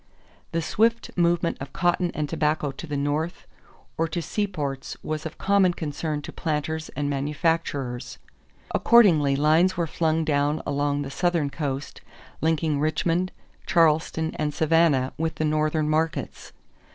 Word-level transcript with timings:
The 0.51 0.63
swift 0.63 1.11
movement 1.15 1.57
of 1.61 1.73
cotton 1.73 2.09
and 2.15 2.27
tobacco 2.27 2.71
to 2.71 2.87
the 2.87 2.97
North 2.97 3.45
or 3.99 4.07
to 4.07 4.19
seaports 4.19 4.97
was 5.03 5.27
of 5.27 5.37
common 5.37 5.75
concern 5.75 6.23
to 6.23 6.31
planters 6.33 6.89
and 6.95 7.07
manufacturers. 7.07 8.17
Accordingly 8.73 9.35
lines 9.35 9.77
were 9.77 9.85
flung 9.85 10.25
down 10.25 10.63
along 10.65 11.03
the 11.03 11.11
Southern 11.11 11.51
coast, 11.51 12.01
linking 12.41 12.79
Richmond, 12.79 13.31
Charleston, 13.67 14.33
and 14.37 14.55
Savannah 14.55 15.13
with 15.19 15.35
the 15.35 15.45
Northern 15.45 15.87
markets. 15.87 16.51